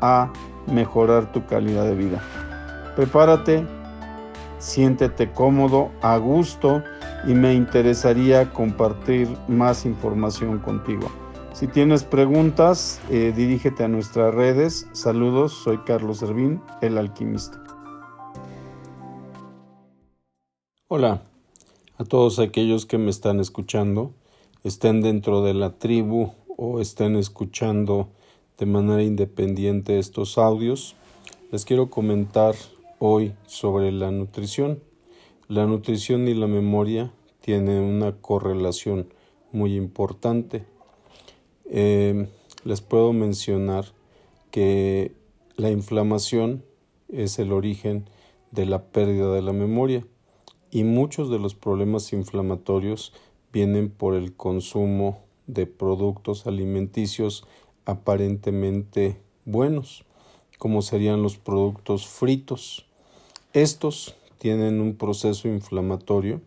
[0.00, 0.32] a
[0.66, 2.22] mejorar tu calidad de vida.
[2.96, 3.66] Prepárate,
[4.58, 6.82] siéntete cómodo, a gusto
[7.26, 11.10] y me interesaría compartir más información contigo.
[11.52, 14.88] Si tienes preguntas, eh, dirígete a nuestras redes.
[14.92, 17.62] Saludos, soy Carlos Servín, el alquimista.
[20.88, 21.22] Hola
[22.00, 24.14] a todos aquellos que me están escuchando,
[24.64, 28.08] estén dentro de la tribu o estén escuchando
[28.60, 30.94] de manera independiente estos audios,
[31.50, 32.54] les quiero comentar
[32.98, 34.82] hoy sobre la nutrición.
[35.48, 39.08] La nutrición y la memoria tienen una correlación
[39.50, 40.66] muy importante.
[41.70, 42.28] Eh,
[42.64, 43.86] les puedo mencionar
[44.50, 45.14] que
[45.56, 46.62] la inflamación
[47.08, 48.04] es el origen
[48.50, 50.06] de la pérdida de la memoria
[50.70, 53.14] y muchos de los problemas inflamatorios
[53.54, 57.46] vienen por el consumo de productos alimenticios
[57.84, 60.04] aparentemente buenos,
[60.58, 62.86] como serían los productos fritos.
[63.52, 66.40] Estos tienen un proceso inflamatorio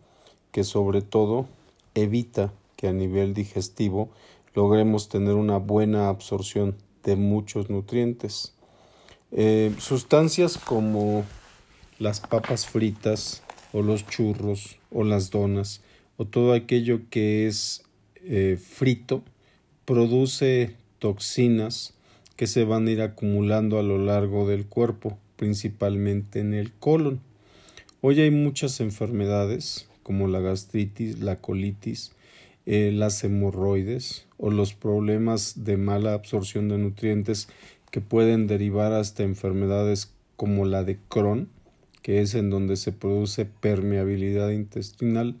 [0.52, 1.46] que sobre todo
[1.94, 4.08] evita que a nivel digestivo
[4.54, 8.54] logremos tener una buena absorción de muchos nutrientes.
[9.32, 11.24] Eh, sustancias como
[11.98, 15.82] las papas fritas o los churros o las donas
[16.16, 17.82] o todo aquello que es
[18.16, 19.22] eh, frito
[19.84, 21.92] produce toxinas
[22.34, 27.20] que se van a ir acumulando a lo largo del cuerpo, principalmente en el colon.
[28.00, 32.12] Hoy hay muchas enfermedades como la gastritis, la colitis,
[32.64, 37.48] eh, las hemorroides o los problemas de mala absorción de nutrientes
[37.90, 41.50] que pueden derivar hasta enfermedades como la de Crohn,
[42.00, 45.36] que es en donde se produce permeabilidad intestinal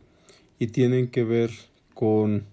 [0.58, 1.50] y tienen que ver
[1.94, 2.44] con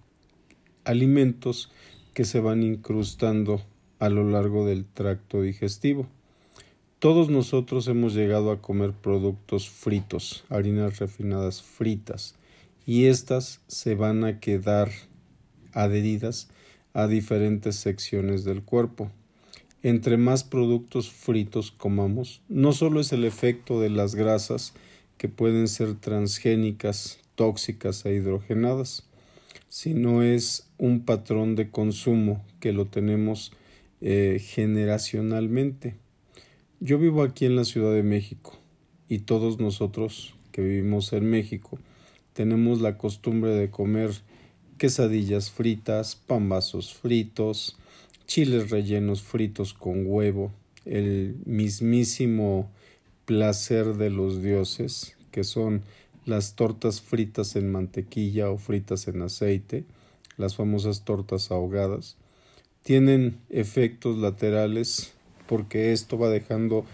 [0.85, 1.73] alimentos
[2.13, 3.61] que se van incrustando
[3.99, 6.07] a lo largo del tracto digestivo.
[6.99, 12.35] Todos nosotros hemos llegado a comer productos fritos, harinas refinadas fritas,
[12.85, 14.91] y éstas se van a quedar
[15.73, 16.49] adheridas
[16.94, 19.11] a diferentes secciones del cuerpo.
[19.83, 24.73] Entre más productos fritos comamos, no solo es el efecto de las grasas
[25.17, 29.07] que pueden ser transgénicas, tóxicas e hidrogenadas,
[29.72, 33.54] sino es un patrón de consumo que lo tenemos
[34.02, 35.96] eh, generacionalmente.
[36.82, 38.59] Yo vivo aquí en la Ciudad de México
[39.08, 41.80] y todos nosotros que vivimos en México
[42.34, 44.12] tenemos la costumbre de comer
[44.78, 47.78] quesadillas fritas, pambazos fritos,
[48.28, 50.52] chiles rellenos fritos con huevo,
[50.84, 52.70] el mismísimo
[53.24, 55.82] placer de los dioses, que son
[56.26, 59.86] las tortas fritas en mantequilla o fritas en aceite,
[60.38, 62.18] las famosas tortas ahogadas,
[62.84, 65.14] tienen efectos laterales
[65.48, 66.86] porque esto va dejando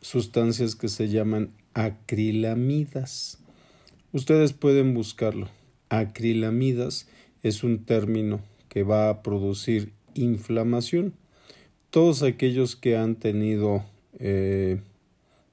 [0.00, 3.38] sustancias que se llaman acrilamidas.
[4.12, 5.48] Ustedes pueden buscarlo.
[5.88, 7.08] Acrilamidas
[7.42, 11.14] es un término que va a producir inflamación.
[11.90, 13.84] Todos aquellos que han tenido
[14.18, 14.80] eh,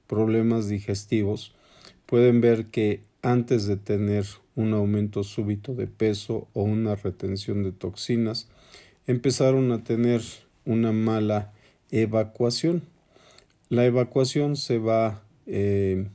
[0.06, 1.54] problemas digestivos
[2.06, 4.26] pueden ver que antes de tener
[4.56, 8.48] un aumento súbito de peso o una retención de toxinas,
[9.06, 10.20] empezaron a tener
[10.64, 11.52] una mala
[11.90, 12.82] evacuación.
[13.68, 16.08] La evacuación se va eh,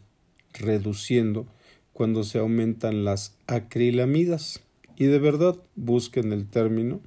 [0.53, 1.47] reduciendo
[1.93, 4.61] cuando se aumentan las acrilamidas.
[4.97, 6.99] Y de verdad, busquen el término,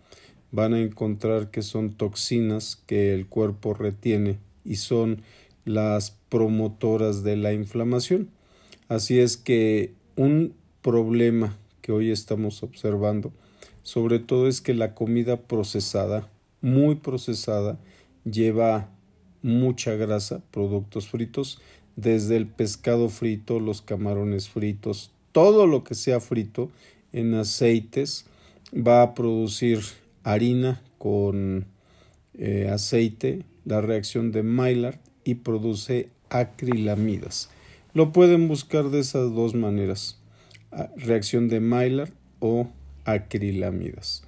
[0.50, 5.22] van a encontrar que son toxinas que el cuerpo retiene y son
[5.64, 8.30] las promotoras de la inflamación.
[8.90, 10.52] Así es que un
[10.82, 13.32] problema que hoy estamos observando,
[13.84, 16.28] sobre todo es que la comida procesada,
[16.60, 17.78] muy procesada,
[18.24, 18.90] lleva
[19.42, 21.60] mucha grasa, productos fritos,
[21.94, 26.68] desde el pescado frito, los camarones fritos, todo lo que sea frito
[27.12, 28.26] en aceites
[28.74, 29.78] va a producir
[30.24, 31.66] harina con
[32.34, 37.50] eh, aceite, la reacción de Maillard y produce acrilamidas.
[37.92, 40.16] Lo pueden buscar de esas dos maneras,
[40.96, 42.68] reacción de Maillard o
[43.04, 44.22] acrilamidas.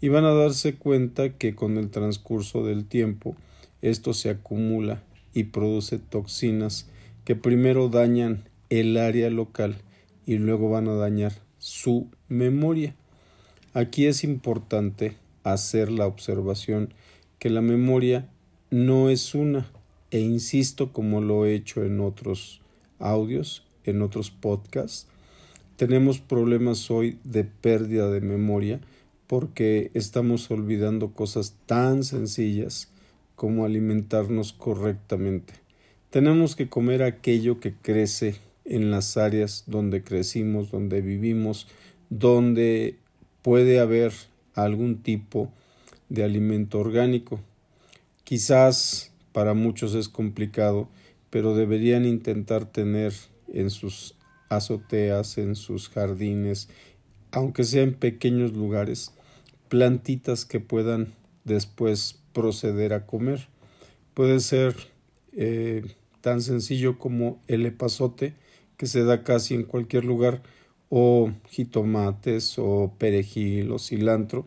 [0.00, 3.36] Y van a darse cuenta que con el transcurso del tiempo
[3.82, 5.02] esto se acumula
[5.34, 6.88] y produce toxinas
[7.26, 9.76] que primero dañan el área local
[10.24, 12.94] y luego van a dañar su memoria.
[13.74, 16.94] Aquí es importante hacer la observación
[17.38, 18.26] que la memoria
[18.70, 19.70] no es una,
[20.10, 22.61] e insisto como lo he hecho en otros
[23.02, 25.06] audios, en otros podcasts,
[25.76, 28.80] tenemos problemas hoy de pérdida de memoria
[29.26, 32.88] porque estamos olvidando cosas tan sencillas
[33.34, 35.54] como alimentarnos correctamente.
[36.10, 41.66] Tenemos que comer aquello que crece en las áreas donde crecimos, donde vivimos,
[42.10, 42.96] donde
[43.40, 44.12] puede haber
[44.54, 45.50] algún tipo
[46.08, 47.40] de alimento orgánico.
[48.24, 50.88] Quizás para muchos es complicado,
[51.32, 53.14] pero deberían intentar tener
[53.50, 54.16] en sus
[54.50, 56.68] azoteas, en sus jardines,
[57.30, 59.14] aunque sea en pequeños lugares,
[59.70, 61.14] plantitas que puedan
[61.44, 63.48] después proceder a comer.
[64.12, 64.76] Puede ser
[65.32, 65.82] eh,
[66.20, 68.34] tan sencillo como el epazote,
[68.76, 70.42] que se da casi en cualquier lugar,
[70.90, 74.44] o jitomates, o perejil, o cilantro,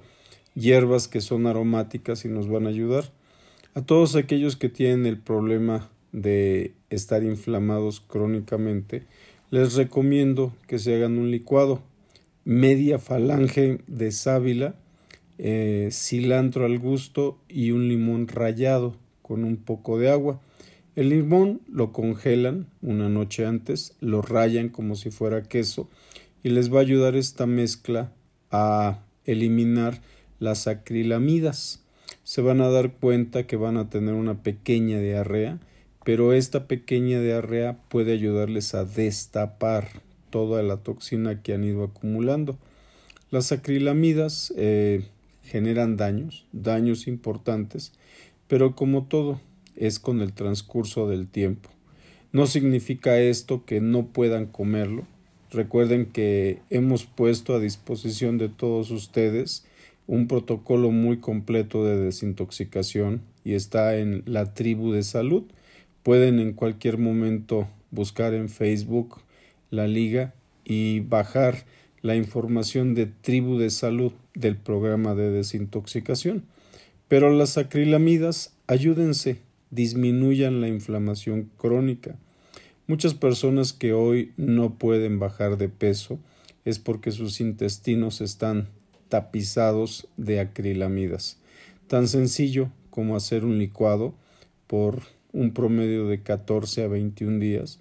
[0.54, 3.12] hierbas que son aromáticas y nos van a ayudar.
[3.74, 9.04] A todos aquellos que tienen el problema de estar inflamados crónicamente,
[9.52, 11.82] les recomiendo que se hagan un licuado.
[12.46, 14.76] Media falange de sábila,
[15.38, 20.40] eh, cilantro al gusto y un limón rallado con un poco de agua.
[20.96, 25.90] El limón lo congelan una noche antes, lo rayan como si fuera queso
[26.44, 28.14] y les va a ayudar esta mezcla
[28.52, 30.00] a eliminar
[30.40, 31.84] las acrilamidas.
[32.24, 35.60] Se van a dar cuenta que van a tener una pequeña diarrea,
[36.06, 39.90] pero esta pequeña diarrea puede ayudarles a destapar
[40.30, 42.58] toda la toxina que han ido acumulando.
[43.32, 45.04] Las acrilamidas eh,
[45.44, 47.92] generan daños, daños importantes,
[48.48, 49.42] pero como todo,
[49.76, 51.70] es con el transcurso del tiempo.
[52.32, 55.08] No significa esto que no puedan comerlo.
[55.52, 59.66] Recuerden que hemos puesto a disposición de todos ustedes
[60.06, 65.46] un protocolo muy completo de desintoxicación y está en la tribu de salud.
[66.06, 69.22] Pueden en cualquier momento buscar en Facebook
[69.72, 71.66] la liga y bajar
[72.04, 76.44] la información de tribu de salud del programa de desintoxicación.
[77.08, 79.40] Pero las acrilamidas, ayúdense,
[79.72, 82.16] disminuyan la inflamación crónica.
[82.86, 86.20] Muchas personas que hoy no pueden bajar de peso
[86.66, 88.70] es porque sus intestinos están
[89.10, 91.40] tapizados de acrilamidas.
[91.88, 94.14] Tan sencillo como hacer un licuado
[94.68, 97.80] por un promedio de 14 a 21 días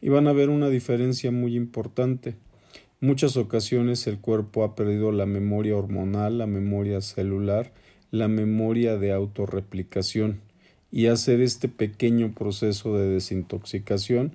[0.00, 2.34] y van a ver una diferencia muy importante.
[3.00, 7.72] Muchas ocasiones el cuerpo ha perdido la memoria hormonal, la memoria celular,
[8.10, 10.40] la memoria de autorreplicación
[10.90, 14.32] y hacer este pequeño proceso de desintoxicación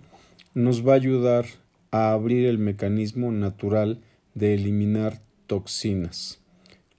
[0.53, 1.45] nos va a ayudar
[1.89, 3.99] a abrir el mecanismo natural
[4.35, 6.39] de eliminar toxinas.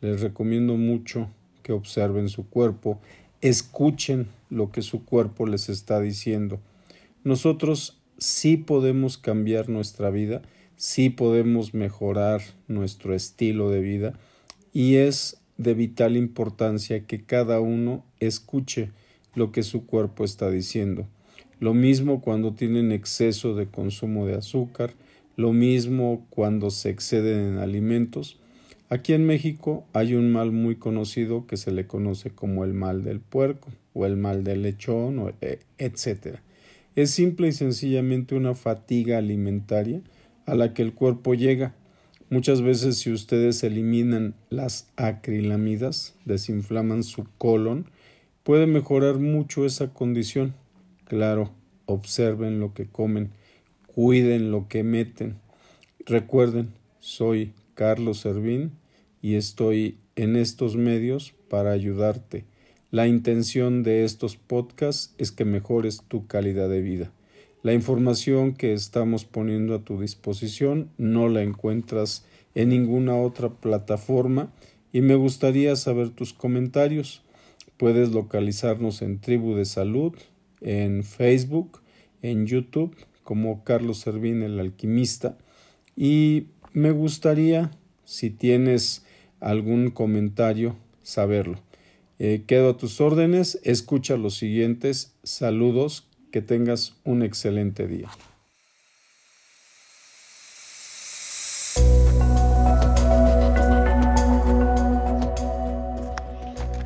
[0.00, 1.30] Les recomiendo mucho
[1.62, 3.00] que observen su cuerpo,
[3.40, 6.61] escuchen lo que su cuerpo les está diciendo.
[7.25, 10.42] Nosotros sí podemos cambiar nuestra vida,
[10.76, 14.19] sí podemos mejorar nuestro estilo de vida
[14.73, 18.90] y es de vital importancia que cada uno escuche
[19.35, 21.07] lo que su cuerpo está diciendo.
[21.59, 24.95] Lo mismo cuando tienen exceso de consumo de azúcar,
[25.37, 28.39] lo mismo cuando se exceden en alimentos.
[28.92, 33.04] Aquí en México hay un mal muy conocido que se le conoce como el mal
[33.04, 36.38] del puerco o el mal del lechón, eh, etc.
[36.97, 40.00] Es simple y sencillamente una fatiga alimentaria
[40.44, 41.73] a la que el cuerpo llega.
[42.30, 47.87] Muchas veces si ustedes eliminan las acrilamidas, desinflaman su colon,
[48.42, 50.52] puede mejorar mucho esa condición.
[51.04, 51.52] Claro,
[51.87, 53.30] observen lo que comen,
[53.87, 55.37] cuiden lo que meten.
[56.06, 58.72] Recuerden, soy Carlos Servín
[59.22, 62.44] y estoy en estos medios para ayudarte.
[62.90, 67.10] La intención de estos podcasts es que mejores tu calidad de vida.
[67.62, 74.52] La información que estamos poniendo a tu disposición no la encuentras en ninguna otra plataforma
[74.92, 77.22] y me gustaría saber tus comentarios.
[77.78, 80.12] Puedes localizarnos en Tribu de Salud,
[80.60, 81.80] en Facebook,
[82.20, 85.38] en YouTube como Carlos Servín el alquimista
[85.96, 87.70] y me gustaría
[88.04, 89.04] si tienes
[89.40, 91.58] algún comentario, saberlo.
[92.18, 98.08] Eh, quedo a tus órdenes, escucha los siguientes saludos, que tengas un excelente día.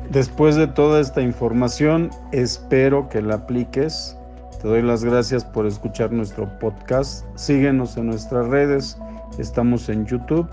[0.09, 4.15] Después de toda esta información, espero que la apliques.
[4.61, 7.25] Te doy las gracias por escuchar nuestro podcast.
[7.35, 8.97] Síguenos en nuestras redes.
[9.37, 10.47] Estamos en YouTube,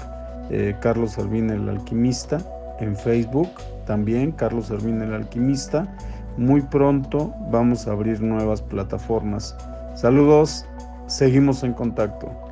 [0.51, 2.39] eh, Carlos Servín el Alquimista,
[2.81, 3.51] en Facebook
[3.87, 5.87] también, Carlos Servín el Alquimista.
[6.37, 9.57] Muy pronto vamos a abrir nuevas plataformas.
[9.95, 10.67] Saludos,
[11.07, 12.52] seguimos en contacto.